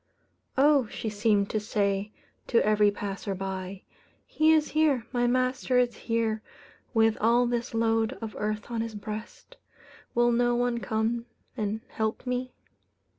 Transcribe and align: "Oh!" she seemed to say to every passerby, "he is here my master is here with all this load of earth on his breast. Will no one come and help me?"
"Oh!" 0.57 0.87
she 0.87 1.09
seemed 1.11 1.51
to 1.51 1.59
say 1.59 2.11
to 2.47 2.65
every 2.65 2.89
passerby, 2.89 3.85
"he 4.25 4.51
is 4.51 4.71
here 4.71 5.05
my 5.11 5.27
master 5.27 5.77
is 5.77 5.95
here 5.95 6.41
with 6.91 7.17
all 7.21 7.45
this 7.45 7.75
load 7.75 8.13
of 8.13 8.35
earth 8.39 8.71
on 8.71 8.81
his 8.81 8.95
breast. 8.95 9.57
Will 10.15 10.31
no 10.31 10.55
one 10.55 10.79
come 10.79 11.27
and 11.55 11.81
help 11.87 12.25
me?" 12.25 12.51